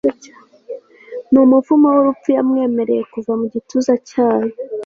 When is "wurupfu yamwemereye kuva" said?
1.95-3.31